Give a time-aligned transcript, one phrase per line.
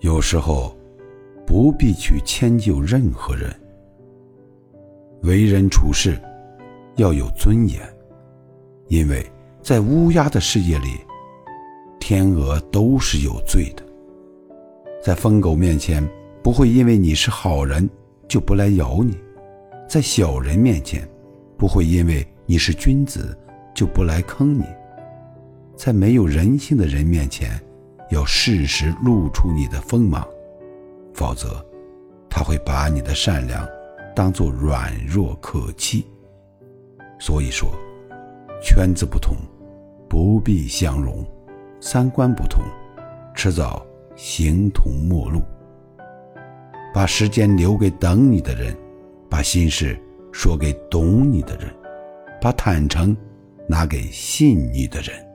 [0.00, 0.76] 有时候，
[1.46, 3.52] 不必去迁就任何人。
[5.22, 6.16] 为人处事
[6.96, 7.80] 要有尊严，
[8.86, 9.26] 因为
[9.60, 11.00] 在乌鸦的世界里，
[11.98, 13.82] 天鹅都是有罪的。
[15.02, 16.06] 在疯狗面前，
[16.42, 17.88] 不会因为你是好人
[18.28, 19.14] 就不来咬你；
[19.88, 21.08] 在小人面前，
[21.56, 23.36] 不会因为你是君子
[23.74, 24.64] 就不来坑你。
[25.76, 27.60] 在没有人性的人面前，
[28.10, 30.26] 要适时露出你的锋芒，
[31.12, 31.64] 否则，
[32.30, 33.66] 他会把你的善良
[34.14, 36.06] 当作软弱可欺。
[37.18, 37.70] 所以说，
[38.62, 39.36] 圈子不同，
[40.08, 41.24] 不必相容；
[41.80, 42.62] 三观不同，
[43.34, 43.84] 迟早
[44.16, 45.42] 形同陌路。
[46.94, 48.74] 把时间留给等你的人，
[49.28, 50.00] 把心事
[50.32, 51.70] 说给懂你的人，
[52.40, 53.14] 把坦诚
[53.68, 55.27] 拿给信你的人。